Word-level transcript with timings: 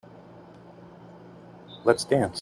Let's 1.85 2.03
dance. 2.03 2.39